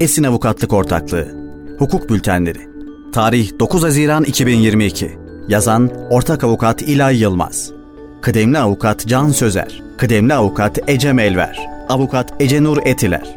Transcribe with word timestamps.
Esin 0.00 0.24
Avukatlık 0.24 0.72
Ortaklığı. 0.72 1.28
Hukuk 1.78 2.10
Bültenleri. 2.10 2.68
Tarih 3.12 3.58
9 3.58 3.82
Haziran 3.82 4.24
2022 4.24 5.18
Yazan 5.48 5.90
Ortak 6.10 6.44
Avukat 6.44 6.82
İlay 6.82 7.20
Yılmaz. 7.20 7.72
Kıdemli 8.22 8.58
Avukat 8.58 9.06
Can 9.06 9.28
Sözer. 9.28 9.82
Kıdemli 9.98 10.34
Avukat 10.34 10.78
Ece 10.90 11.12
Melver. 11.12 11.68
Avukat 11.88 12.42
Ece 12.42 12.62
Nur 12.62 12.78
Etiler. 12.84 13.36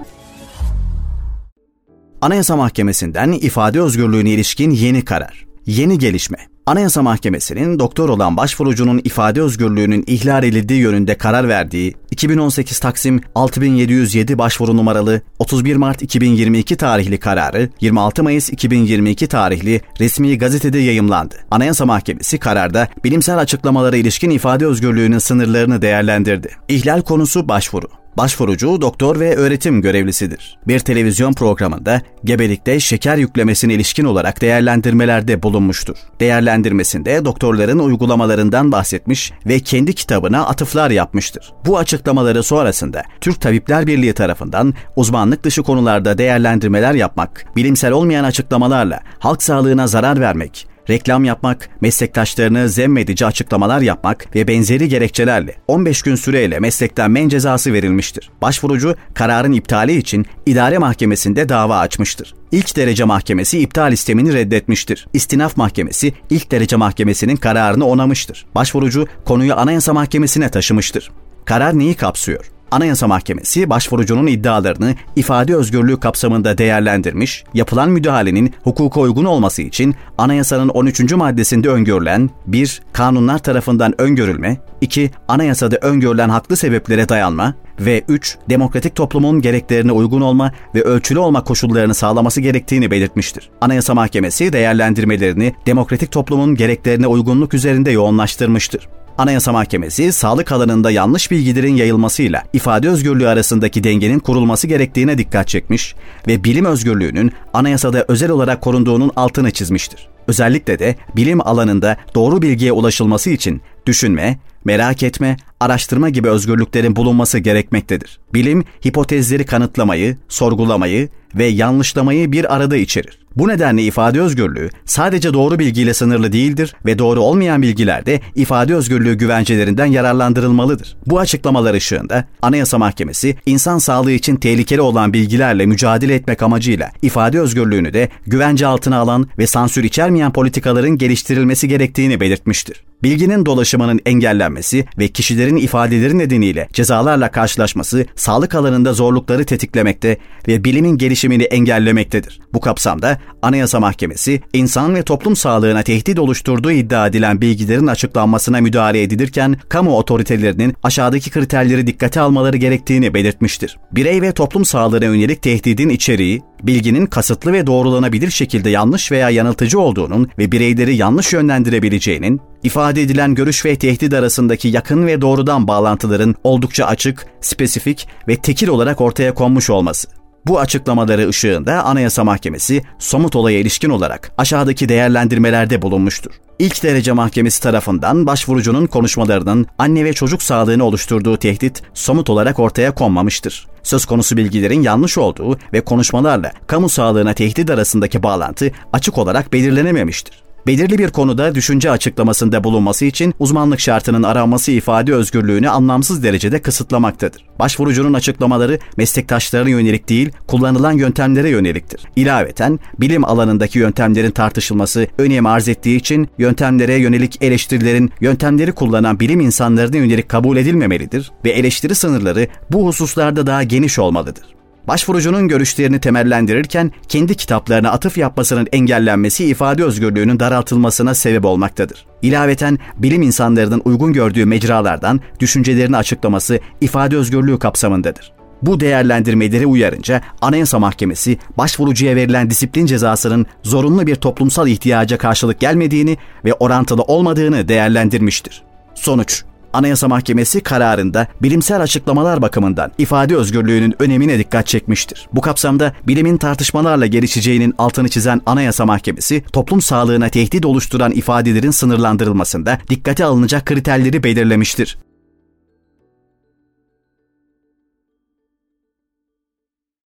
Anayasa 2.21 2.55
Mahkemesi'nden 2.55 3.31
ifade 3.31 3.81
özgürlüğüne 3.81 4.29
ilişkin 4.29 4.71
yeni 4.71 5.05
karar. 5.05 5.45
Yeni 5.65 5.97
gelişme. 5.99 6.52
Anayasa 6.65 7.01
Mahkemesi'nin 7.01 7.79
doktor 7.79 8.09
olan 8.09 8.37
başvurucunun 8.37 9.01
ifade 9.03 9.41
özgürlüğünün 9.41 10.03
ihlal 10.07 10.43
edildiği 10.43 10.81
yönünde 10.81 11.17
karar 11.17 11.47
verdiği 11.47 11.93
2018 12.11 12.79
Taksim 12.79 13.21
6707 13.35 14.37
başvuru 14.37 14.77
numaralı 14.77 15.21
31 15.39 15.75
Mart 15.75 16.01
2022 16.01 16.75
tarihli 16.75 17.17
kararı 17.17 17.69
26 17.81 18.23
Mayıs 18.23 18.49
2022 18.49 19.27
tarihli 19.27 19.81
resmi 19.99 20.37
gazetede 20.37 20.79
yayımlandı. 20.79 21.35
Anayasa 21.51 21.85
Mahkemesi 21.85 22.37
kararda 22.37 22.87
bilimsel 23.03 23.37
açıklamalara 23.37 23.95
ilişkin 23.95 24.29
ifade 24.29 24.65
özgürlüğünün 24.65 25.19
sınırlarını 25.19 25.81
değerlendirdi. 25.81 26.49
İhlal 26.67 27.01
konusu 27.01 27.47
başvuru. 27.47 28.02
Başvurucu 28.17 28.81
doktor 28.81 29.19
ve 29.19 29.35
öğretim 29.35 29.81
görevlisidir. 29.81 30.57
Bir 30.67 30.79
televizyon 30.79 31.33
programında 31.33 32.01
gebelikte 32.23 32.79
şeker 32.79 33.17
yüklemesine 33.17 33.73
ilişkin 33.73 34.05
olarak 34.05 34.41
değerlendirmelerde 34.41 35.43
bulunmuştur. 35.43 35.95
Değerlendirmesinde 36.19 37.25
doktorların 37.25 37.79
uygulamalarından 37.79 38.71
bahsetmiş 38.71 39.31
ve 39.45 39.59
kendi 39.59 39.93
kitabına 39.93 40.45
atıflar 40.45 40.91
yapmıştır. 40.91 41.53
Bu 41.65 41.77
açıklamaları 41.77 42.43
sonrasında 42.43 43.03
Türk 43.21 43.41
Tabipler 43.41 43.87
Birliği 43.87 44.13
tarafından 44.13 44.73
uzmanlık 44.95 45.43
dışı 45.43 45.63
konularda 45.63 46.17
değerlendirmeler 46.17 46.93
yapmak, 46.93 47.45
bilimsel 47.55 47.91
olmayan 47.91 48.23
açıklamalarla 48.23 48.99
halk 49.19 49.43
sağlığına 49.43 49.87
zarar 49.87 50.19
vermek, 50.19 50.72
reklam 50.89 51.23
yapmak, 51.23 51.69
meslektaşlarını 51.81 52.69
zemmedici 52.69 53.25
açıklamalar 53.25 53.81
yapmak 53.81 54.35
ve 54.35 54.47
benzeri 54.47 54.89
gerekçelerle 54.89 55.55
15 55.67 56.01
gün 56.01 56.15
süreyle 56.15 56.59
meslekten 56.59 57.11
men 57.11 57.29
cezası 57.29 57.73
verilmiştir. 57.73 58.29
Başvurucu 58.41 58.95
kararın 59.13 59.51
iptali 59.51 59.97
için 59.97 60.25
idare 60.45 60.77
mahkemesinde 60.77 61.49
dava 61.49 61.77
açmıştır. 61.77 62.33
İlk 62.51 62.77
derece 62.77 63.03
mahkemesi 63.03 63.59
iptal 63.59 63.93
istemini 63.93 64.33
reddetmiştir. 64.33 65.07
İstinaf 65.13 65.57
mahkemesi 65.57 66.13
ilk 66.29 66.51
derece 66.51 66.75
mahkemesinin 66.75 67.35
kararını 67.35 67.85
onamıştır. 67.85 68.45
Başvurucu 68.55 69.07
konuyu 69.25 69.55
Anayasa 69.55 69.93
Mahkemesi'ne 69.93 70.49
taşımıştır. 70.49 71.11
Karar 71.45 71.79
neyi 71.79 71.95
kapsıyor? 71.95 72.51
Anayasa 72.73 73.07
Mahkemesi 73.07 73.69
başvurucunun 73.69 74.27
iddialarını 74.27 74.95
ifade 75.15 75.55
özgürlüğü 75.55 75.99
kapsamında 75.99 76.57
değerlendirmiş, 76.57 77.43
yapılan 77.53 77.89
müdahalenin 77.89 78.53
hukuka 78.63 78.99
uygun 78.99 79.25
olması 79.25 79.61
için 79.61 79.95
anayasanın 80.17 80.69
13. 80.69 81.13
maddesinde 81.13 81.69
öngörülen 81.69 82.29
1. 82.47 82.81
Kanunlar 82.93 83.39
tarafından 83.39 84.01
öngörülme, 84.01 84.57
2. 84.81 85.11
Anayasada 85.27 85.75
öngörülen 85.75 86.29
haklı 86.29 86.57
sebeplere 86.57 87.09
dayanma 87.09 87.53
ve 87.79 88.03
3. 88.07 88.37
Demokratik 88.49 88.95
toplumun 88.95 89.41
gereklerine 89.41 89.91
uygun 89.91 90.21
olma 90.21 90.51
ve 90.75 90.81
ölçülü 90.81 91.19
olma 91.19 91.43
koşullarını 91.43 91.93
sağlaması 91.93 92.41
gerektiğini 92.41 92.91
belirtmiştir. 92.91 93.49
Anayasa 93.61 93.93
Mahkemesi 93.93 94.53
değerlendirmelerini 94.53 95.53
demokratik 95.65 96.11
toplumun 96.11 96.55
gereklerine 96.55 97.07
uygunluk 97.07 97.53
üzerinde 97.53 97.91
yoğunlaştırmıştır. 97.91 98.89
Anayasa 99.17 99.51
Mahkemesi 99.51 100.11
sağlık 100.11 100.51
alanında 100.51 100.91
yanlış 100.91 101.31
bilgilerin 101.31 101.75
yayılmasıyla 101.75 102.43
ifade 102.53 102.89
özgürlüğü 102.89 103.27
arasındaki 103.27 103.83
dengenin 103.83 104.19
kurulması 104.19 104.67
gerektiğine 104.67 105.17
dikkat 105.17 105.47
çekmiş 105.47 105.95
ve 106.27 106.43
bilim 106.43 106.65
özgürlüğünün 106.65 107.31
anayasada 107.53 108.05
özel 108.07 108.31
olarak 108.31 108.61
korunduğunun 108.61 109.11
altını 109.15 109.51
çizmiştir. 109.51 110.07
Özellikle 110.27 110.79
de 110.79 110.95
bilim 111.15 111.47
alanında 111.47 111.97
doğru 112.15 112.41
bilgiye 112.41 112.71
ulaşılması 112.71 113.29
için 113.29 113.61
düşünme, 113.85 114.39
merak 114.65 115.03
etme, 115.03 115.37
araştırma 115.59 116.09
gibi 116.09 116.29
özgürlüklerin 116.29 116.95
bulunması 116.95 117.39
gerekmektedir. 117.39 118.19
Bilim, 118.33 118.63
hipotezleri 118.87 119.45
kanıtlamayı, 119.45 120.17
sorgulamayı 120.29 121.09
ve 121.35 121.45
yanlışlamayı 121.45 122.31
bir 122.31 122.55
arada 122.55 122.77
içerir. 122.77 123.22
Bu 123.35 123.47
nedenle 123.47 123.83
ifade 123.83 124.21
özgürlüğü 124.21 124.69
sadece 124.85 125.33
doğru 125.33 125.59
bilgiyle 125.59 125.93
sınırlı 125.93 126.31
değildir 126.33 126.75
ve 126.85 126.99
doğru 126.99 127.21
olmayan 127.21 127.61
bilgilerde 127.61 128.19
ifade 128.35 128.75
özgürlüğü 128.75 129.13
güvencelerinden 129.13 129.85
yararlandırılmalıdır. 129.85 130.97
Bu 131.07 131.19
açıklamalar 131.19 131.73
ışığında 131.73 132.25
Anayasa 132.41 132.77
Mahkemesi 132.77 133.35
insan 133.45 133.77
sağlığı 133.77 134.11
için 134.11 134.35
tehlikeli 134.35 134.81
olan 134.81 135.13
bilgilerle 135.13 135.65
mücadele 135.65 136.15
etmek 136.15 136.43
amacıyla 136.43 136.91
ifade 137.01 137.39
özgürlüğünü 137.39 137.93
de 137.93 138.09
güvence 138.27 138.67
altına 138.67 138.97
alan 138.97 139.27
ve 139.37 139.47
sansür 139.47 139.83
içermeyen 139.83 140.33
politikaların 140.33 140.97
geliştirilmesi 140.97 141.67
gerektiğini 141.67 142.19
belirtmiştir. 142.19 142.83
Bilginin 143.03 143.45
dolaşımının 143.45 143.99
engellenmesi 144.05 144.85
ve 144.97 145.07
kişilerin 145.07 145.55
ifadeleri 145.55 146.17
nedeniyle 146.17 146.67
cezalarla 146.73 147.31
karşılaşması 147.31 148.05
sağlık 148.15 148.55
alanında 148.55 148.93
zorlukları 148.93 149.45
tetiklemekte 149.45 150.17
ve 150.47 150.63
bilimin 150.63 150.97
gelişimini 150.97 151.43
engellemektedir. 151.43 152.39
Bu 152.53 152.59
kapsamda 152.59 153.19
Anayasa 153.41 153.79
Mahkemesi, 153.79 154.41
insan 154.53 154.95
ve 154.95 155.03
toplum 155.03 155.35
sağlığına 155.35 155.83
tehdit 155.83 156.19
oluşturduğu 156.19 156.71
iddia 156.71 157.07
edilen 157.07 157.41
bilgilerin 157.41 157.87
açıklanmasına 157.87 158.61
müdahale 158.61 159.03
edilirken, 159.03 159.57
kamu 159.69 159.97
otoritelerinin 159.97 160.75
aşağıdaki 160.83 161.29
kriterleri 161.29 161.87
dikkate 161.87 162.19
almaları 162.19 162.57
gerektiğini 162.57 163.13
belirtmiştir. 163.13 163.77
Birey 163.91 164.21
ve 164.21 164.31
toplum 164.31 164.65
sağlığına 164.65 165.05
yönelik 165.05 165.41
tehdidin 165.41 165.89
içeriği, 165.89 166.41
bilginin 166.63 167.05
kasıtlı 167.05 167.53
ve 167.53 167.67
doğrulanabilir 167.67 168.31
şekilde 168.31 168.69
yanlış 168.69 169.11
veya 169.11 169.29
yanıltıcı 169.29 169.79
olduğunun 169.79 170.29
ve 170.37 170.51
bireyleri 170.51 170.95
yanlış 170.95 171.33
yönlendirebileceğinin, 171.33 172.41
ifade 172.63 173.01
edilen 173.01 173.35
görüş 173.35 173.65
ve 173.65 173.75
tehdit 173.75 174.13
arasındaki 174.13 174.67
yakın 174.67 175.07
ve 175.07 175.21
doğrudan 175.21 175.67
bağlantıların 175.67 176.35
oldukça 176.43 176.85
açık, 176.85 177.25
spesifik 177.41 178.07
ve 178.27 178.35
tekil 178.35 178.67
olarak 178.67 179.01
ortaya 179.01 179.33
konmuş 179.33 179.69
olması. 179.69 180.07
Bu 180.45 180.59
açıklamaları 180.59 181.29
ışığında 181.29 181.83
Anayasa 181.83 182.23
Mahkemesi 182.23 182.83
somut 182.99 183.35
olaya 183.35 183.59
ilişkin 183.59 183.89
olarak 183.89 184.31
aşağıdaki 184.37 184.89
değerlendirmelerde 184.89 185.81
bulunmuştur. 185.81 186.31
İlk 186.59 186.83
derece 186.83 187.11
mahkemesi 187.11 187.61
tarafından 187.61 188.27
başvurucunun 188.27 188.85
konuşmalarının 188.85 189.67
anne 189.77 190.05
ve 190.05 190.13
çocuk 190.13 190.43
sağlığını 190.43 190.83
oluşturduğu 190.83 191.37
tehdit 191.37 191.83
somut 191.93 192.29
olarak 192.29 192.59
ortaya 192.59 192.95
konmamıştır. 192.95 193.67
Söz 193.83 194.05
konusu 194.05 194.37
bilgilerin 194.37 194.81
yanlış 194.81 195.17
olduğu 195.17 195.57
ve 195.73 195.81
konuşmalarla 195.81 196.51
kamu 196.67 196.89
sağlığına 196.89 197.33
tehdit 197.33 197.69
arasındaki 197.69 198.23
bağlantı 198.23 198.71
açık 198.93 199.17
olarak 199.17 199.53
belirlenememiştir. 199.53 200.43
Belirli 200.67 200.97
bir 200.97 201.09
konuda 201.09 201.55
düşünce 201.55 201.91
açıklamasında 201.91 202.63
bulunması 202.63 203.05
için 203.05 203.33
uzmanlık 203.39 203.79
şartının 203.79 204.23
aranması 204.23 204.71
ifade 204.71 205.13
özgürlüğünü 205.13 205.69
anlamsız 205.69 206.23
derecede 206.23 206.61
kısıtlamaktadır. 206.61 207.45
Başvurucunun 207.59 208.13
açıklamaları 208.13 208.79
meslektaşlarına 208.97 209.69
yönelik 209.69 210.09
değil, 210.09 210.31
kullanılan 210.47 210.91
yöntemlere 210.91 211.49
yöneliktir. 211.49 212.01
İlaveten 212.15 212.79
bilim 212.99 213.25
alanındaki 213.25 213.79
yöntemlerin 213.79 214.31
tartışılması 214.31 215.07
önem 215.17 215.45
arz 215.45 215.67
ettiği 215.67 215.97
için 215.97 216.27
yöntemlere 216.37 216.95
yönelik 216.95 217.37
eleştirilerin 217.41 218.11
yöntemleri 218.21 218.71
kullanan 218.71 219.19
bilim 219.19 219.39
insanlarına 219.39 219.97
yönelik 219.97 220.29
kabul 220.29 220.57
edilmemelidir 220.57 221.31
ve 221.45 221.49
eleştiri 221.49 221.95
sınırları 221.95 222.47
bu 222.71 222.87
hususlarda 222.87 223.47
daha 223.47 223.63
geniş 223.63 223.99
olmalıdır. 223.99 224.45
Başvurucunun 224.87 225.47
görüşlerini 225.47 225.99
temellendirirken 225.99 226.91
kendi 227.07 227.35
kitaplarına 227.35 227.91
atıf 227.91 228.17
yapmasının 228.17 228.67
engellenmesi 228.71 229.45
ifade 229.45 229.83
özgürlüğünün 229.83 230.39
daraltılmasına 230.39 231.13
sebep 231.13 231.45
olmaktadır. 231.45 232.05
İlaveten 232.21 232.79
bilim 232.97 233.21
insanlarının 233.21 233.81
uygun 233.85 234.13
gördüğü 234.13 234.45
mecralardan 234.45 235.21
düşüncelerini 235.39 235.97
açıklaması 235.97 236.59
ifade 236.81 237.17
özgürlüğü 237.17 237.59
kapsamındadır. 237.59 238.33
Bu 238.61 238.79
değerlendirmeleri 238.79 239.65
uyarınca 239.65 240.21
Anayasa 240.41 240.79
Mahkemesi 240.79 241.37
başvurucuya 241.57 242.15
verilen 242.15 242.49
disiplin 242.49 242.85
cezasının 242.85 243.45
zorunlu 243.63 244.07
bir 244.07 244.15
toplumsal 244.15 244.67
ihtiyaca 244.67 245.17
karşılık 245.17 245.59
gelmediğini 245.59 246.17
ve 246.45 246.53
orantılı 246.53 247.01
olmadığını 247.01 247.67
değerlendirmiştir. 247.67 248.63
Sonuç 248.95 249.43
Anayasa 249.73 250.07
Mahkemesi 250.07 250.61
kararında 250.61 251.27
bilimsel 251.41 251.81
açıklamalar 251.81 252.41
bakımından 252.41 252.91
ifade 252.97 253.35
özgürlüğünün 253.35 253.95
önemine 253.99 254.39
dikkat 254.39 254.67
çekmiştir. 254.67 255.27
Bu 255.33 255.41
kapsamda 255.41 255.93
bilimin 256.07 256.37
tartışmalarla 256.37 257.05
gelişeceğinin 257.05 257.73
altını 257.77 258.09
çizen 258.09 258.41
Anayasa 258.45 258.85
Mahkemesi, 258.85 259.43
toplum 259.53 259.81
sağlığına 259.81 260.29
tehdit 260.29 260.65
oluşturan 260.65 261.11
ifadelerin 261.11 261.71
sınırlandırılmasında 261.71 262.79
dikkate 262.89 263.25
alınacak 263.25 263.65
kriterleri 263.65 264.23
belirlemiştir. 264.23 264.97